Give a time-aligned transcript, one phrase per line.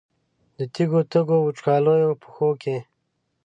[0.57, 2.77] د تږو، تږو، وچکالیو پښو کې